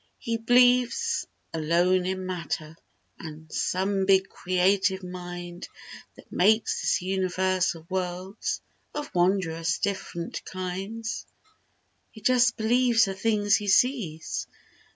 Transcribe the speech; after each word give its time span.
He 0.17 0.37
b'lieves 0.39 1.27
alone 1.53 2.07
in 2.07 2.25
"matter," 2.25 2.75
An' 3.19 3.49
some 3.51 4.07
big 4.07 4.29
creative 4.29 5.03
mind 5.03 5.67
That 6.15 6.31
makes 6.31 6.81
this 6.81 7.03
universe 7.03 7.75
of 7.75 7.87
worlds 7.91 8.63
Of 8.95 9.13
wondrous 9.13 9.77
dif'rent 9.77 10.43
kind. 10.43 11.05
He 12.09 12.19
just 12.21 12.57
believes 12.57 13.05
the 13.05 13.13
things 13.13 13.57
he 13.57 13.67
sees. 13.67 14.47